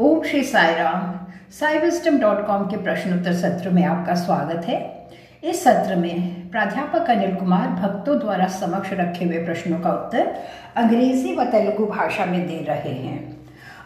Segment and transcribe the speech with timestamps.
[0.00, 5.08] ओम श्री साई राम साइविस्टम dot com के प्रश्नोत्तर सत्र में आपका स्वागत है।
[5.44, 10.36] इस सत्र में प्राध्यापक अनिल कुमार भक्तों द्वारा समक्ष रखे हुए प्रश्नों का उत्तर
[10.76, 13.36] अंग्रेज़ी व तेलुगु भाषा में दे रहे हैं।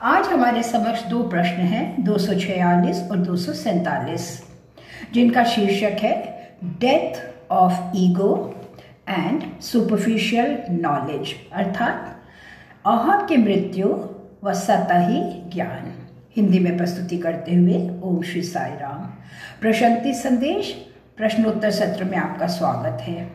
[0.02, 4.46] आज हमारे समक्ष दो प्रश्न हैं, दो सौ छियालीस और दो सौ सैंतालीस।
[5.14, 8.54] जिनका शीर्षक है death of ego
[9.08, 12.16] and superficial knowledge अर्थात,
[12.86, 19.00] अहम की मृत्यु व सतही ज्ञान। हिंदी में प्रस्तुति करते हुए ओम श्री साई राम।
[19.60, 23.30] प्रशांति संदेश, प्रश्नोत्तर सत्र में आपका स्वागत है।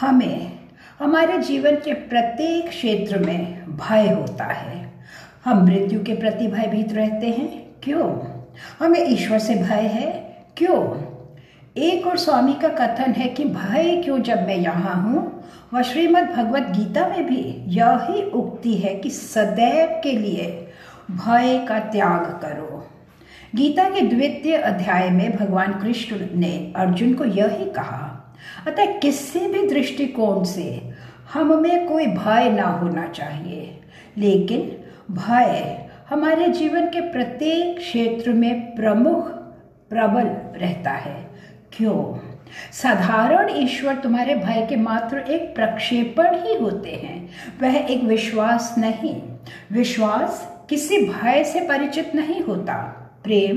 [0.00, 0.52] हमें,
[0.98, 4.90] हमारे जीवन के प्रत्येक क्षेत्र में भय होता है।
[5.44, 8.20] हम मृत्यु के प्रति भयभीत रहते हैं। क्यों?
[8.80, 11.14] हमें ईश्वर से भय है। क्यों?
[11.76, 16.30] एक और स्वामी का कथन है कि भय क्यों जब मैं यहाँ हूँ व श्रीमद्
[16.30, 17.40] भगवत गीता में भी
[17.74, 20.46] यही उक्ति है कि सदैव के लिए
[21.10, 22.82] भय का त्याग करो।
[23.54, 28.34] गीता के द्वितीय अध्याय में भगवान कृष्ण ने अर्जुन को यही कहा,
[28.66, 30.92] अतः किसी भी दृष्टिकोण से
[31.32, 33.80] हम में कोई भय ना होना चाहिए,
[34.16, 34.60] लेकिन
[35.10, 39.28] भय हमारे जीवन के प्रत्येक क्षेत्र में प्रमुख,
[39.90, 40.26] प्रबल
[40.60, 41.16] रहता है।
[41.72, 42.02] क्यों?
[42.72, 47.28] साधारण ईश्वर तुम्हारे भय के मात्र एक प्रक्षेपण ही होते हैं।
[47.62, 49.22] वह एक विश्वास नहीं।
[49.72, 53.56] विश्वास किसी भय से परिचित नहीं होता। प्रेम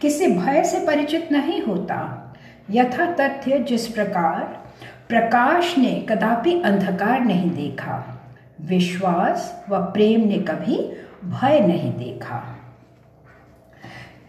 [0.00, 2.22] किसी भय से परिचित नहीं होता।
[2.70, 4.66] यथा तथ्य जिस प्रकार
[5.08, 8.22] प्रकाश ने कदापि अंधकार नहीं देखा।
[8.60, 10.92] विश्वास व प्रेम ने कभी
[11.24, 12.55] भय नहीं देखा।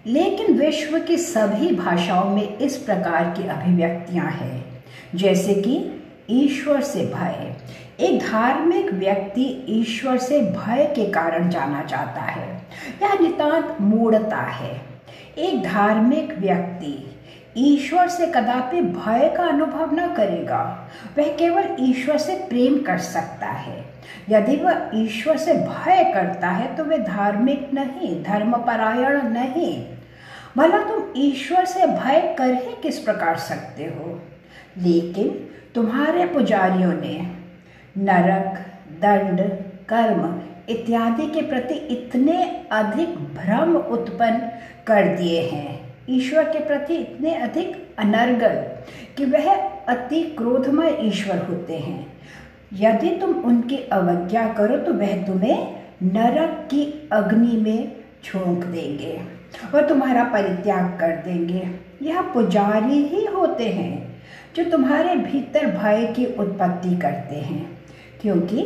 [0.07, 4.83] लेकिन विश्व की सभी भाषाओं में इस प्रकार की अभिव्यक्तियाँ हैं।
[5.15, 7.55] जैसे कि ईश्वर से भय।
[7.99, 12.61] एक धार्मिक व्यक्ति ईश्वर से भय के कारण जाना जाता है।
[13.03, 14.81] यह नितांत मूढ़ता है।
[15.37, 17.15] एक धार्मिक व्यक्ति
[17.57, 23.45] ईश्वर से कदापि भय का अनुभव न करेगा। वह केवल ईश्वर से प्रेम कर सकता
[23.45, 23.85] है।
[24.29, 29.85] यदि वह ईश्वर से भय करता है तो वह धार्मिक नहीं, धर्मपरायण नहीं।
[30.57, 34.21] भला तुम ईश्वर से भय कर ही किस प्रकार सकते हो?
[34.77, 35.27] लेकिन
[35.75, 37.19] तुम्हारे पुजारियों ने
[37.97, 38.57] नरक,
[39.01, 39.41] दंड,
[39.89, 44.51] कर्म इत्यादि के प्रति इतने अधिक भ्रम उत्पन्न
[44.87, 48.55] कर दिए हैं, ईश्वर के प्रति इतने अधिक अनर्गल
[49.17, 49.53] कि वह
[49.87, 52.17] अति क्रोधमय ईश्वर होते हैं।
[52.73, 59.36] यदि तुम उनकी अवज्ञा करो तो वह तुम्हें नरक की अग्नि में झोंक देंगे।
[59.75, 61.67] और तुम्हारा परित्याग कर देंगे।
[62.01, 64.21] यह पुजारी ही होते हैं
[64.55, 67.65] जो तुम्हारे भीतर भय की उत्पत्ति करते हैं।
[68.21, 68.61] क्योंकि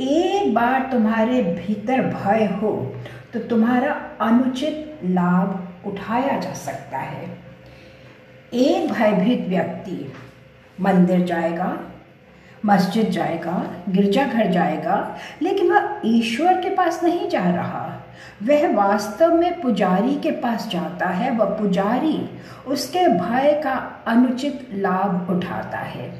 [0.00, 2.72] एक बार तुम्हारे भीतर भय हो
[3.32, 7.26] तो तुम्हारा अनुचित लाभ उठाया जा सकता है।
[8.54, 10.12] एक भयभीत व्यक्ति
[10.80, 11.78] मंदिर जाएगा,
[12.66, 17.91] मस्जिद जाएगा, गिरजाघर जाएगा, लेकिन वह ईश्वर के पास नहीं जा रहा।
[18.42, 22.28] वह वास्तव में पुजारी के पास जाता है। वह पुजारी
[22.66, 26.10] उसके भय का अनुचित लाभ उठाता है।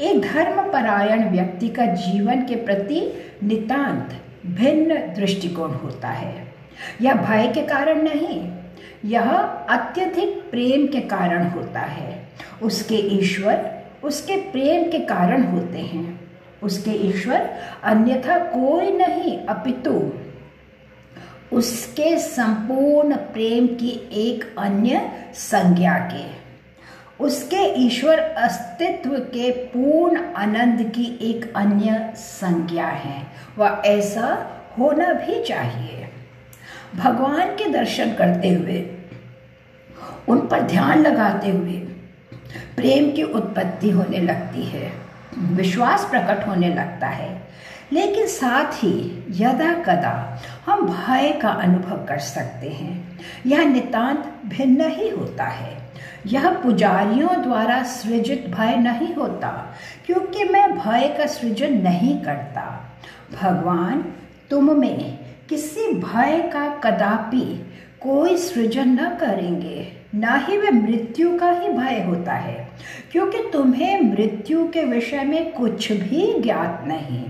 [0.00, 3.00] एक धर्मपरायण व्यक्ति का जीवन के प्रति
[3.42, 6.54] नितांत भिन्न दृष्टिकोण होता है।
[7.00, 8.52] यह भय के कारण नहीं,
[9.04, 12.28] यह अत्यधिक प्रेम के कारण होता है।
[12.62, 16.20] उसके ईश्वर उसके प्रेम के कारण होते हैं।
[16.62, 17.50] उसके ईश्वर
[17.84, 19.92] अन्यथा कोई नहीं, अपितु
[21.52, 26.40] उसके संपूर्ण प्रेम की एक अन्य संज्ञा के।
[27.24, 33.26] उसके ईश्वर अस्तित्व के पूर्ण आनंद की एक अन्य संज्ञा है।
[33.58, 36.08] वह ऐसा होना भी चाहिए।
[36.96, 38.96] भगवान के दर्शन करते हुए,
[40.28, 41.78] उन पर ध्यान लगाते हुए
[42.76, 44.92] प्रेम की उत्पत्ति होने लगती है।
[45.38, 47.39] विश्वास प्रकट होने लगता है।
[47.92, 54.90] लेकिन साथ ही यदा कदा हम भय का अनुभव कर सकते हैं। यह नितांत भिन्न
[54.90, 55.78] ही होता है।
[56.26, 59.74] यह पुजारियों द्वारा सृजित भय नहीं होता,
[60.06, 62.94] क्योंकि मैं भय का सृजन नहीं करता।
[63.42, 64.04] भगवान,
[64.50, 65.18] तुम में
[65.48, 67.66] किसी भय का कदापि
[68.00, 72.68] कोई सृजन न करेंगे। ना ही वे मृत्यु का ही भय होता है,
[73.12, 77.24] क्योंकि तुम्हें मृत्यु के विषय में कुछ भी ज्ञात नहीं।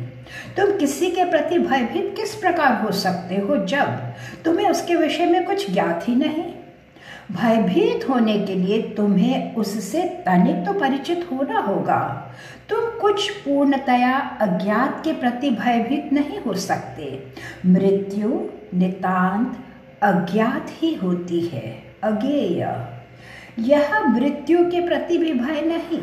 [0.57, 5.45] तुम किसी के प्रति भयभीत किस प्रकार हो सकते हो जब तुम्हें उसके विषय में
[5.47, 6.45] कुछ ज्ञात ही नहीं?
[7.33, 12.33] भयभीत होने के लिए तुम्हें उससे तनिक तो परिचित होना होगा।
[12.69, 17.27] तुम कुछ पूर्णतया अज्ञात के प्रति भयभीत नहीं हो सकते।
[17.67, 18.29] मृत्यु
[18.75, 19.59] नितांत
[20.03, 22.75] अज्ञात ही होती है, अज्ञेय।
[23.59, 26.03] यह मृत्यु के प्रति भी भय नहीं।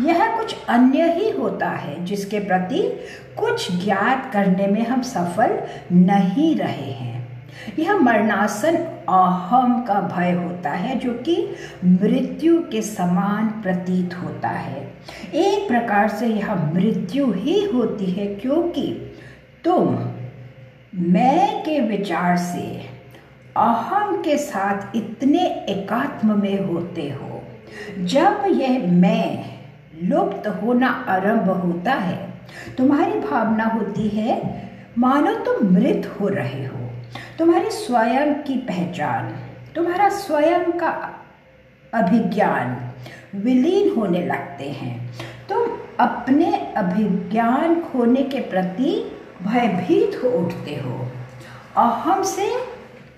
[0.00, 3.00] यह कुछ अन्य ही होता है जिसके प्रति
[3.38, 5.58] कुछ ज्ञात करने में हम सफल
[5.92, 7.18] नहीं रहे हैं।
[7.78, 8.76] यह मरणासन
[9.08, 11.54] अहम का भय होता है जो कि
[11.84, 14.94] मृत्यु के समान प्रतीत होता है।
[15.34, 19.16] एक प्रकार से यह मृत्यु ही होती है क्योंकि
[19.64, 19.98] तुम,
[20.94, 22.86] मैं के विचार से
[23.56, 27.42] अहम के साथ इतने एकात्म में होते हो।
[27.98, 29.57] जब यह मैं
[30.02, 32.28] लुप्त होना आरंभ होता है।
[32.78, 34.62] तुम्हारी भावना होती है,
[34.98, 36.78] मानो तुम मृत हो रहे हो।
[37.38, 39.36] तुम्हारी स्वयं की पहचान,
[39.74, 41.14] तुम्हारा स्वयं का
[41.94, 42.90] अभिज्ञान
[43.34, 45.10] विलीन होने लगते हैं।
[45.48, 49.12] तुम अपने अभिज्ञान खोने के प्रति
[49.42, 51.06] भयभीत हो उठते हो।
[51.76, 52.50] अहम से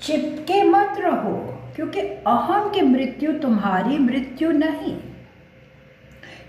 [0.02, 4.98] चिपके मत रहो, क्योंकि अहम की मृत्यु तुम्हारी मृत्यु नहीं।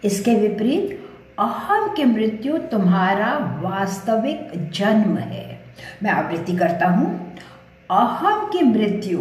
[0.03, 1.00] इसके विपरीत
[1.39, 5.59] अहम की मृत्यु तुम्हारा वास्तविक जन्म है।
[6.03, 7.36] मैं आवृत्ति करता हूँ।
[7.92, 9.19] अहम की मृत्यु,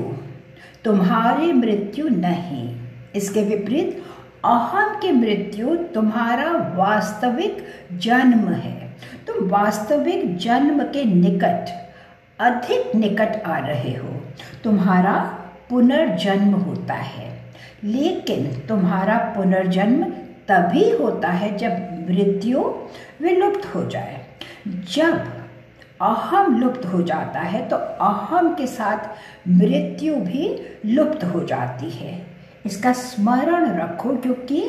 [0.85, 2.77] तुम्हारी मृत्यु नहीं।
[3.15, 4.05] इसके विपरीत
[4.45, 11.91] अहम की मृत्यु तुम्हारा वास्तविक जन्म है। तुम वास्तविक जन्म के निकट,
[12.41, 14.21] अधिक निकट आ रहे हो।
[14.65, 15.15] तुम्हारा
[15.71, 17.41] पुनर्जन्म होता है।
[17.85, 20.13] लेकिन तुम्हारा पुनर्जन्म
[20.51, 21.73] तभी होता है जब
[22.11, 22.61] मृत्यु
[23.23, 24.25] विलुप्त हो जाए।
[24.95, 25.21] जब
[26.03, 29.09] अहम लुप्त हो जाता है तो अहम के साथ
[29.49, 30.45] मृत्यु भी
[30.87, 32.15] लुप्त हो जाती है।
[32.67, 34.61] इसका स्मरण रखो, क्योंकि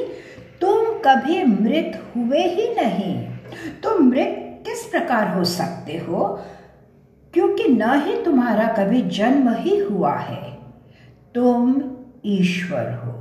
[0.62, 3.16] तुम कभी मृत हुए ही नहीं।
[3.84, 6.40] तुम मृत किस प्रकार हो सकते हो?
[7.34, 10.44] क्योंकि न ही तुम्हारा कभी जन्म ही हुआ है।
[11.36, 11.76] तुम
[12.26, 13.12] ईश्वर हो।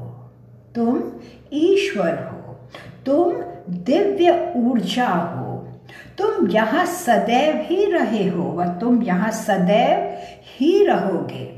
[0.75, 1.03] तुम
[1.53, 2.30] ईश्वर हो
[3.07, 3.33] तुम
[3.85, 5.57] दिव्य ऊर्जा हो।
[6.19, 10.19] तुम यहाँ सदैव ही रहे हो व तुम यहाँ सदैव
[10.51, 11.49] ही रहोगे।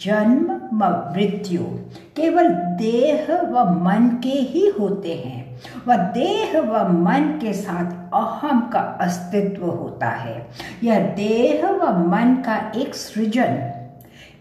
[0.00, 1.62] जन्म व मृत्यु
[2.16, 2.48] केवल
[2.78, 8.80] देह व मन के ही होते हैं व देह व मन के साथ अहम का
[9.00, 10.36] अस्तित्व होता है।
[10.84, 13.58] यह देह व मन का एक सृजन,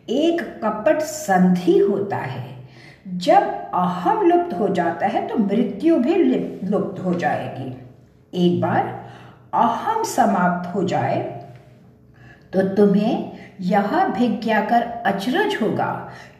[0.09, 2.58] एक कपट संधि होता है।
[3.17, 3.43] जब
[3.75, 7.75] अहम लुप्त हो जाता है तो मृत्यु भी लुप्त हो जाएगी।
[8.33, 8.87] एक बार
[9.55, 11.21] अहम समाप्त हो जाए
[12.53, 15.91] तो तुम्हें यह भिज्ञा कर अचरज होगा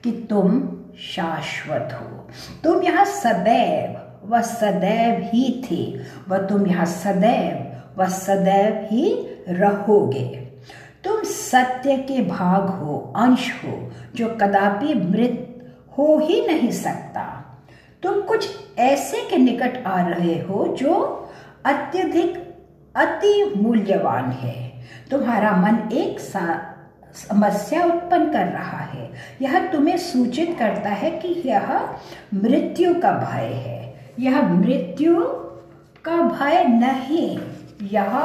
[0.04, 0.62] कि तुम
[1.06, 2.28] शाश्वत हो।
[2.64, 5.84] तुम यहाँ सदैव व सदैव ही थे
[6.30, 9.14] व तुम यहाँ सदैव व सदैव ही
[9.50, 10.28] रहोगे।
[11.04, 15.49] तुम सत्य के भाग हो, अंश हो, जो कदापि मृत
[15.98, 17.24] हो ही नहीं सकता।
[18.04, 18.50] तुम कुछ
[18.80, 20.94] ऐसे के निकट आ रहे हो जो
[21.66, 22.38] अत्यधिक,
[22.96, 29.10] अति मूल्यवान है। तुम्हारा मन एक समस्या उत्पन्न कर रहा है।
[29.42, 31.80] यह तुम्हें सूचित करता है कि यह
[32.34, 33.80] मृत्यु का भय है।
[34.20, 35.20] यह मृत्यु
[36.06, 37.40] का भय नहीं,
[37.82, 38.18] यह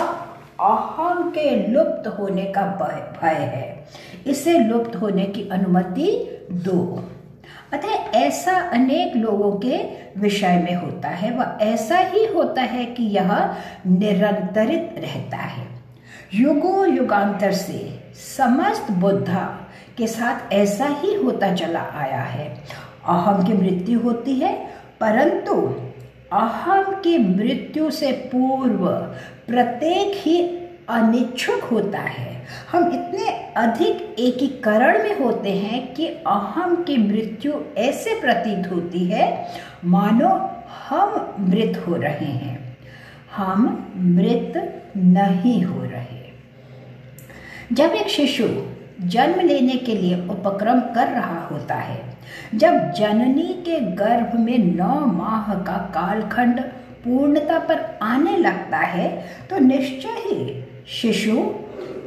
[0.60, 2.62] अहम के लुप्त होने का
[3.22, 3.86] भय है।
[4.26, 6.08] इसे लुप्त होने की अनुमति
[6.52, 7.04] दो।
[7.74, 9.78] अतः ऐसा अनेक लोगों के
[10.20, 13.32] विषय में होता है। वह ऐसा ही होता है कि यह
[13.86, 15.66] निरंतरित रहता है।
[16.34, 18.00] युगो युगांतर से
[18.38, 22.48] समस्त बुद्धा के साथ ऐसा ही होता चला आया है।
[23.08, 24.52] अहम की मृत्यु होती है,
[25.00, 25.54] परंतु
[26.32, 28.86] अहम की मृत्यु से पूर्व
[29.46, 30.42] प्रत्येक ही
[30.88, 38.20] अनिच्छुक होता है। हम इतने अधिक एकीकरण में होते हैं कि अहम की मृत्यु ऐसे
[38.20, 39.46] प्रतीत होती है,
[39.84, 40.28] मानो
[40.88, 42.78] हम मृत हो रहे हैं।
[43.36, 46.22] हम मृत नहीं हो रहे।
[47.72, 48.48] जब एक शिशु
[49.00, 52.02] जन्म लेने के लिए उपक्रम कर रहा होता है,
[52.54, 56.60] जब जननी के गर्भ में नौ माह का कालखंड
[57.04, 59.08] पूर्णता पर आने लगता है
[59.50, 61.36] तो निश्चय ही शिशु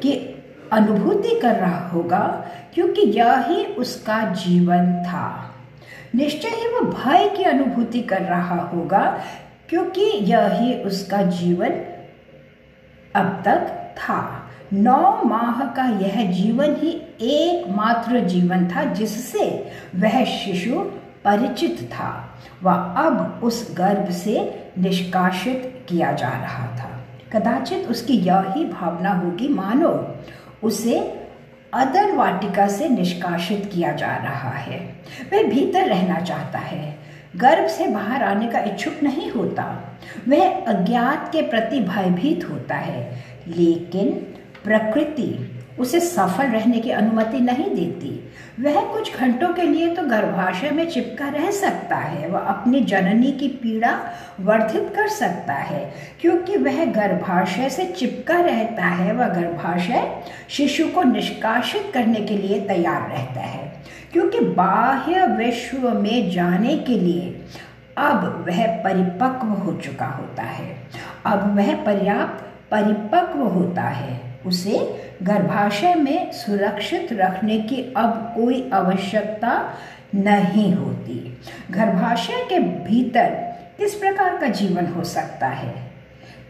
[0.02, 0.34] की
[0.72, 5.56] अनुभूति कर रहा होगा, क्योंकि यह ही उसका जीवन था।
[6.16, 9.22] निश्चय ही वह भय की अनुभूति कर रहा होगा,
[9.70, 11.70] क्योंकि यह ही उसका जीवन
[13.16, 14.44] अब तक था।
[14.74, 16.90] नौ माह का यह जीवन ही
[17.22, 20.80] एकमात्र जीवन था, जिससे वह शिशु
[21.26, 26.97] परिचित था। वह अब उस गर्भ से निष्कासित किया जा रहा था।
[27.34, 30.16] कदाचित उसकी यह भावना होगी, मानो,
[30.64, 31.24] उसे
[31.74, 34.96] अदर वाटिका से निष्कासित किया जा रहा है।
[35.34, 37.00] वह भीतर रहना चाहता है।
[37.36, 39.98] गर्भ से बाहर आने का इच्छुक नहीं होता।
[40.30, 44.12] वह अज्ञात के प्रति भयभीत होता है। लेकिन
[44.64, 48.14] प्रकृति उसे सफल रहने की अनुमति नहीं देती।
[48.60, 53.32] वह कुछ घंटों के लिए तो गर्भाशय में चिपका रह सकता है, वह अपनी जननी
[53.32, 53.92] की पीड़ा
[54.40, 55.84] वर्धित कर सकता है,
[56.22, 62.60] क्योंकि वह गर्भाशय से चिपका रहता है। वह गर्भाशय शिशु को निष्कासित करने के लिए
[62.62, 63.72] तैयार रहता है,
[64.14, 67.36] क्योंकि बाह्य विश्व में जाने के लिए
[67.98, 70.76] अब वह परिपक्व हो चुका होता है।
[71.26, 79.74] अब वह पर्याप्त परिपक्व होता है। उसे गर्भाशय में सुरक्षित रखने की अब कोई आवश्यकता
[80.16, 81.38] नहीं होती।
[81.72, 83.30] गर्भाशय के भीतर
[83.78, 85.92] किस प्रकार का जीवन हो सकता है?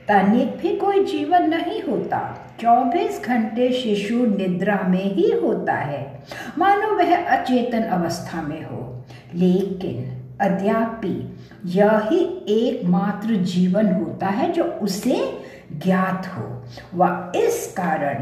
[0.08, 6.24] तनिक भी कोई जीवन नहीं होता। 24 घंटे शिशु निद्रा में ही होता है।
[6.58, 12.10] मानो वह अचेतन अवस्था में हो। लेकिन अद्यापि यह
[12.50, 16.64] एकमात्र जीवन होता है जो उसे ज्ञात हो।
[16.96, 18.16] व इस कारण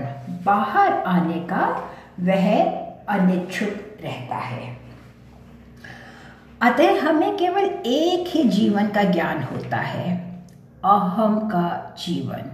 [0.45, 2.63] बाहर आने का वह
[3.09, 4.77] अनिच्छुक रहता है।
[6.61, 10.17] अतः हमें केवल एक ही जीवन का ज्ञान होता है,
[10.85, 12.51] अहम का जीवन।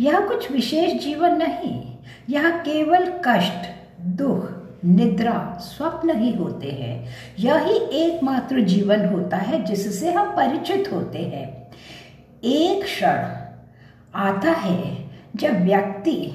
[0.00, 1.96] यह कुछ विशेष जीवन नहीं,
[2.28, 3.66] यह केवल कष्ट,
[4.00, 7.06] दुख निद्रा स्वप्न ही होते हैं।
[7.38, 11.68] यही एकमात्र जीवन होता है जिससे हम परिचित होते हैं।
[12.44, 13.24] एक क्षण
[14.14, 16.34] आता है जब व्यक्ति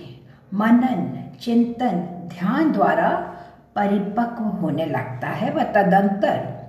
[0.54, 3.10] मनन, चिंतन, ध्यान द्वारा
[3.76, 6.64] परिपक्व होने लगता है व तदंतर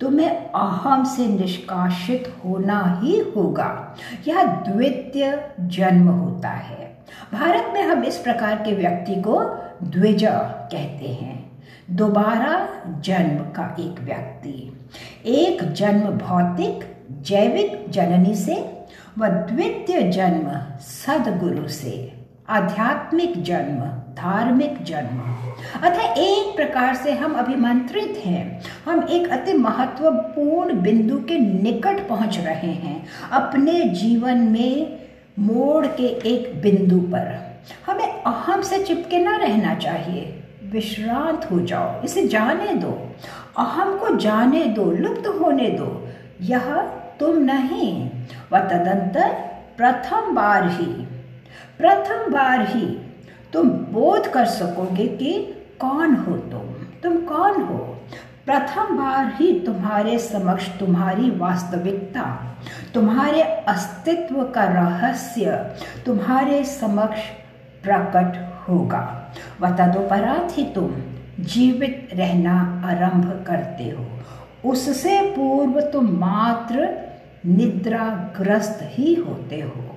[0.00, 3.96] तुम्हें अहम से निष्कासित होना ही होगा।
[4.28, 6.98] यह द्वितीय जन्म होता है।
[7.32, 10.24] भारत में हम इस प्रकार के व्यक्ति को द्विज
[10.72, 11.50] कहते हैं।
[11.90, 12.68] दोबारा
[13.00, 14.80] जन्म का एक व्यक्ति।
[15.26, 18.80] एक जन्म भौतिक, जैविक जननी से
[19.18, 22.12] व द्वितीय जन्म सदगुरु से।
[22.48, 23.80] आध्यात्मिक जन्म,
[24.14, 25.20] धार्मिक जन्म।
[25.88, 32.38] अतः एक प्रकार से हम अभिमंत्रित हैं। हम एक अति महत्वपूर्ण बिंदु के निकट पहुँच
[32.38, 34.98] रहे हैं। अपने जीवन में
[35.38, 37.49] मोड़ के एक बिंदु पर।
[37.86, 42.92] हमें अहम से चिपके ना रहना चाहिए। विश्रांत हो जाओ, इसे जाने दो।
[43.58, 46.08] अहम को जाने दो, लुप्त होने दो।
[46.40, 46.74] यह
[47.20, 48.10] तुम नहीं
[48.52, 49.28] व तदंतर
[49.76, 50.92] प्रथम बार ही,
[51.78, 52.86] प्रथम बार ही
[53.52, 55.32] तुम बोध कर सकोगे कि
[55.80, 56.60] कौन हो तुम?
[57.02, 57.78] तुम कौन हो?
[58.46, 62.24] प्रथम बार ही तुम्हारे समक्ष तुम्हारी वास्तविकता,
[62.94, 65.50] तुम्हारे अस्तित्व का रहस्य,
[66.06, 67.20] तुम्हारे समक्ष
[67.82, 69.66] प्रकट होगा। व
[70.50, 70.94] ही तुम
[71.40, 74.06] जीवित रहना आरंभ करते हो।
[74.70, 76.98] उससे पूर्व तुम मात्र
[77.46, 79.96] निद्राग्रस्त ही होते हो।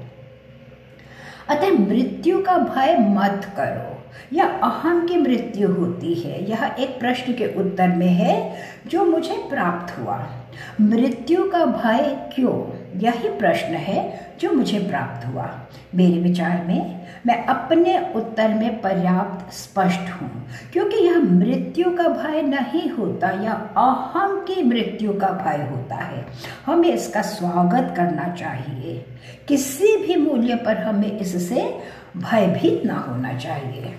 [1.49, 3.93] अतः मृत्यु का भय मत करो।
[4.33, 8.55] या अहम की मृत्यु होती है। यह एक प्रश्न के उत्तर में है,
[8.87, 10.27] जो मुझे प्राप्त हुआ।
[10.81, 12.73] मृत्यु का भय क्यों?
[12.99, 15.59] यही प्रश्न है, जो मुझे प्राप्त हुआ।
[15.95, 22.41] मेरे विचार में मैं अपने उत्तर में पर्याप्त स्पष्ट हूँ, क्योंकि यह मृत्यु का भय
[22.41, 26.25] नहीं होता या अहम की मृत्यु का भय होता है।
[26.65, 29.05] हमें इसका स्वागत करना चाहिए।
[29.47, 31.79] किसी भी मूल्य पर हमें इससे
[32.17, 33.93] भयभीत ना होना चाहिए।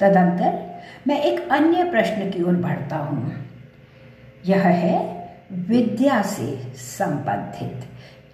[0.00, 3.32] तदंतर मैं एक अन्य प्रश्न की ओर बढ़ता हूँ।
[4.46, 5.20] यह है,
[5.52, 7.84] विद्या से संबंधित।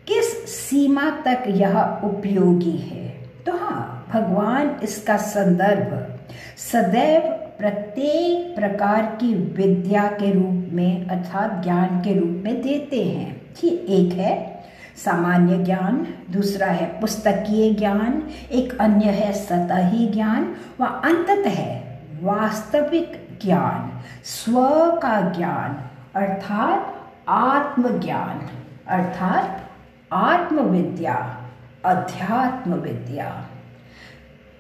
[0.06, 3.15] किस सीमा तक यह उपयोगी है?
[3.47, 6.17] तो हाँ भगवान इसका संदर्भ
[6.57, 7.21] सदैव
[7.59, 13.87] प्रत्येक प्रकार की विद्या के रूप में अर्थात ज्ञान के रूप में देते हैं। कि
[13.88, 14.65] एक है
[15.05, 23.38] सामान्य ज्ञान, दूसरा है पुस्तकीय ज्ञान, एक अन्य है सतही ज्ञान, व अंततः है वास्तविक
[23.45, 24.67] ज्ञान, स्व
[25.03, 26.95] का ज्ञान, अर्थात
[27.29, 28.49] आत्मज्ञान,
[28.88, 29.71] अर्थात
[30.12, 31.46] आत्मविद्या।
[31.87, 33.47] अध्यात्म विद्या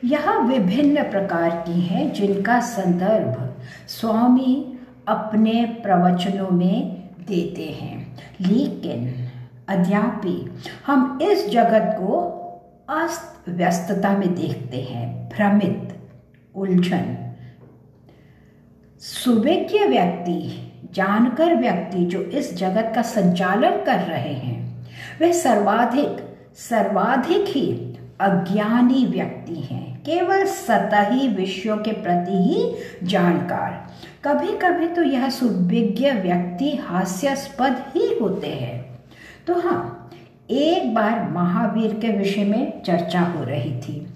[0.04, 4.78] यह विभिन्न प्रकार की हैं जिनका संदर्भ स्वामी
[5.08, 9.28] अपने प्रवचनों में देते हैं। लेकिन
[9.68, 12.32] अद्यापि हम इस जगत को
[12.88, 15.98] अस्त व्यस्तता में देखते हैं। भ्रमित,
[16.54, 17.34] उलझन।
[18.98, 24.86] सुविज्ञ व्यक्ति, जानकर व्यक्ति जो इस जगत का संचालन कर रहे हैं
[25.20, 26.25] वे सर्वाधिक
[26.56, 32.74] सर्वाधिक ही अज्ञानी व्यक्ति हैं। केवल सतही विषयों के प्रति ही
[33.06, 33.92] जानकार।
[34.24, 38.98] कभी कभी तो यह सुविज्ञ व्यक्ति हास्यास्पद ही होते हैं।
[39.46, 40.10] तो हाँ
[40.50, 44.06] एक बार महावीर के विषय में चर्चा हो रही थी।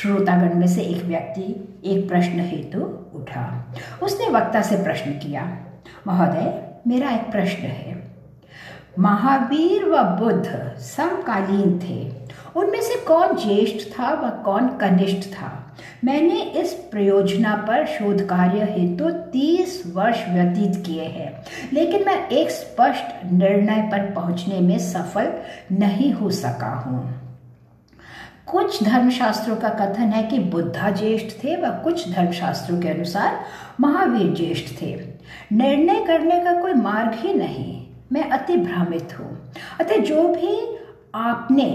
[0.00, 1.42] श्रोतागण में से एक व्यक्ति
[1.84, 5.58] एक प्रश्न हेतु तो उठा। उसने वक्ता से प्रश्न किया,
[6.06, 8.09] महोदय, मेरा एक प्रश्न है।
[8.98, 12.20] महावीर व बुद्ध समकालीन थे।
[12.56, 15.56] उनमें से कौन ज्येष्ठ था व कौन कनिष्ठ था?
[16.04, 22.50] मैंने इस प्रयोजना पर शोध कार्य हेतु तीस वर्ष व्यतीत किए हैं, लेकिन मैं एक
[22.50, 25.32] स्पष्ट निर्णय पर पहुँचने में सफल
[25.72, 27.20] नहीं हो सका हूँ।
[28.46, 33.40] कुछ धर्मशास्त्रों का कथन है कि बुद्धा ज्येष्ठ थे व कुछ धर्मशास्त्रों के अनुसार
[33.80, 34.94] महावीर ज्येष्ठ थे।
[35.52, 39.36] निर्णय करने का कोई मार्ग ही नहीं। मैं अति भ्रमित हूँ।
[39.80, 40.78] अतः जो भी
[41.14, 41.68] आपने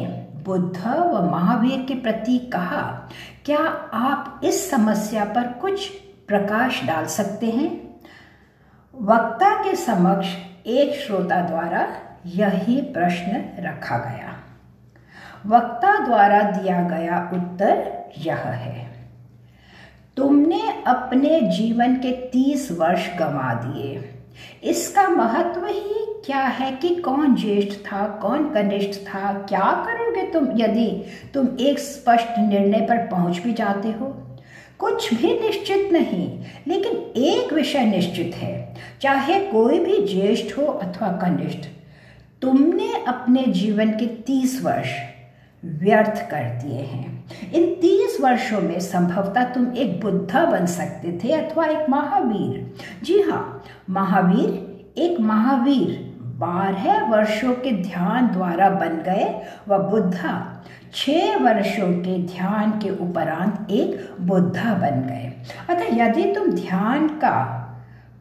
[0.45, 2.81] बुद्ध व महावीर के प्रति कहा,
[3.45, 3.59] क्या
[3.93, 5.89] आप इस समस्या पर कुछ
[6.27, 7.69] प्रकाश डाल सकते हैं?
[8.93, 10.27] वक्ता के समक्ष
[10.67, 11.87] एक श्रोता द्वारा
[12.25, 14.35] यही प्रश्न रखा गया।
[15.47, 18.87] वक्ता द्वारा दिया गया उत्तर यह है,
[20.17, 23.97] तुमने अपने जीवन के तीस वर्ष गंवा दिए।
[24.63, 29.33] इसका महत्व ही क्या है कि कौन ज्येष्ठ था, कौन कनिष्ठ था?
[29.49, 30.87] क्या करोगे तुम यदि
[31.33, 34.13] तुम एक स्पष्ट निर्णय पर पहुँच भी जाते हो?
[34.79, 36.27] कुछ भी निश्चित नहीं,
[36.67, 41.67] लेकिन एक विषय निश्चित है, चाहे कोई भी ज्येष्ठ हो अथवा कनिष्ठ।
[42.41, 44.89] तुमने अपने जीवन के तीस वर्ष
[45.79, 47.13] व्यर्थ कर दिए हैं।
[47.53, 53.19] इन तीस वर्षों में संभवतः तुम एक बुद्धा बन सकते थे अथवा एक महावीर। जी
[53.21, 56.03] हाँ महावीर एक महावीर।
[56.39, 59.25] बारह वर्षों के ध्यान द्वारा बन गए
[59.67, 60.33] व बुद्धा।
[60.93, 65.31] छह वर्षों के ध्यान के उपरांत एक बुद्धा बन गए।
[65.69, 67.61] अतः यदि तुम ध्यान का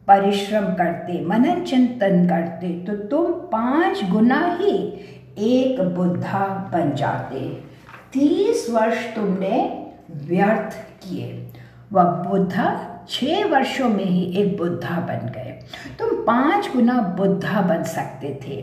[0.07, 4.77] परिश्रम करते, मनन चिंतन करते तो तुम पाँच गुना ही
[5.37, 7.39] एक बुद्धा बन जाते।
[8.13, 9.57] तीस वर्ष तुमने
[10.11, 11.31] व्यर्थ किए।
[11.93, 12.67] वह बुद्धा
[13.09, 15.51] छह वर्षों में ही एक बुद्धा बन गए।
[15.99, 18.59] तुम पाँच गुना बुद्धा बन सकते थे।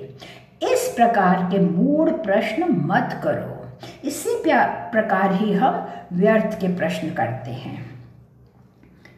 [0.63, 3.59] इस प्रकार के मूड प्रश्न मत करो।
[4.05, 7.79] इसी प्रकार ही हम व्यर्थ के प्रश्न करते हैं।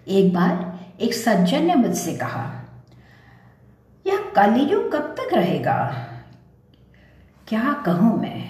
[0.08, 2.44] एक बार एक सज्जन ने मुझसे कहा,
[4.06, 5.78] यह कलयुग कब तक रहेगा?
[7.48, 8.44] क्या कहूँ मैं?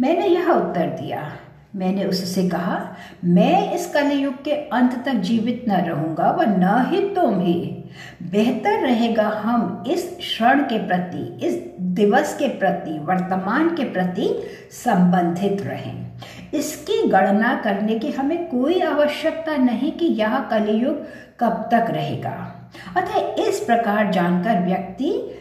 [0.00, 1.32] मैंने यह उत्तर दिया।
[1.76, 7.00] मैंने उससे कहा, मैं इस कलयुग के अंत तक जीवित न रहूँगा, व न ही
[7.00, 7.84] तुम ही।
[8.22, 15.62] बेहतर रहेगा हम इस क्षण के प्रति, इस दिवस के प्रति, वर्तमान के प्रति संबंधित
[15.62, 16.06] रहें।
[16.54, 21.04] इसकी गणना करने की हमें कोई आवश्यकता नहीं कि यह कलयुग
[21.40, 25.40] कब तक रहेगा। अतः इस प्रकार जानकर व्यक्ति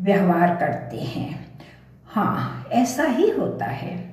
[0.00, 1.49] व्यवहार करते हैं।
[2.10, 4.10] हाँ ऐसा ही होता है।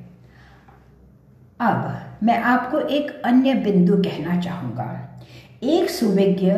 [1.59, 5.19] अब मैं आपको एक अन्य बिंदु कहना चाहूँगा।
[5.63, 6.51] एक सुविज्ञ,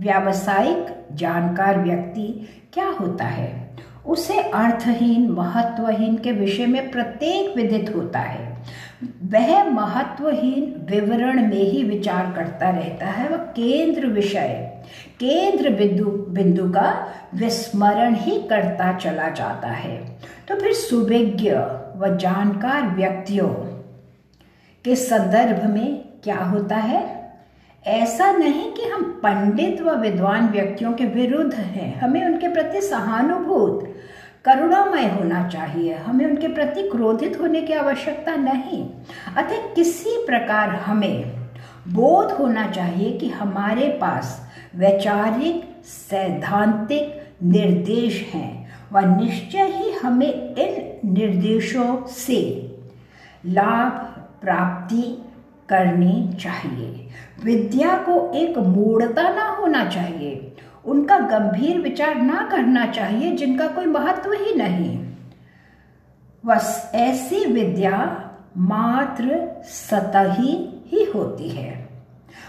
[0.00, 3.76] व्यावसायिक, जानकार व्यक्ति क्या होता है?
[4.06, 8.62] उसे अर्थहीन, महत्वहीन के विषय में प्रत्येक विदित होता है।
[9.24, 14.72] वह महत्वहीन विवरण में ही विचार करता रहता है, वह केंद्र विषय।
[15.20, 20.18] केंद्र बिंदु बिंदु का विस्मरण ही करता चला जाता है।
[20.52, 21.50] तो फिर सुविज्ञ
[21.96, 23.48] व जानकार व्यक्तियों
[24.84, 27.32] के संदर्भ में क्या होता है?
[27.86, 33.94] ऐसा नहीं कि हम पंडित व विद्वान व्यक्तियों के विरुद्ध हैं। हमें उनके प्रति सहानुभूत,
[34.44, 38.90] करुणामय होना चाहिए। हमें उनके प्रति क्रोधित होने की आवश्यकता नहीं।
[39.36, 41.32] अतः किसी प्रकार हमें
[41.88, 48.61] बोध होना चाहिए कि हमारे पास वैचारिक, सैद्धांतिक निर्देश हैं।
[48.92, 52.68] व निश्चय ही हमें इन निर्देशों से
[53.46, 53.90] लाभ
[54.42, 55.22] प्राप्ति
[55.68, 57.08] करनी चाहिए।
[57.44, 63.86] विद्या को एक मूढ़ता ना होना चाहिए। उनका गंभीर विचार ना करना चाहिए, जिनका कोई
[63.86, 65.14] महत्व ही नहीं।
[66.46, 68.28] बस ऐसी विद्या
[68.58, 71.88] मात्र सतही ही होती है।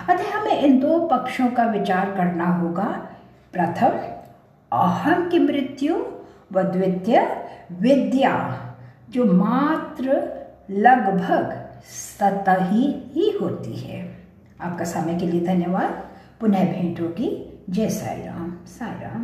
[0.10, 3.08] अतः हमें इन दो पक्षों का विचार करना होगा।
[3.53, 3.91] प्रथम
[4.77, 5.95] अहम की मृत्यु
[6.53, 8.33] व द्वितीय विद्या,
[9.09, 10.07] जो मात्र
[10.69, 14.15] लगभग सतही ही होती है।
[14.61, 16.03] आपका समय के लिए धन्यवाद।
[16.39, 17.29] पुनः भेंट होगी
[17.69, 19.21] जय साई राम साई राम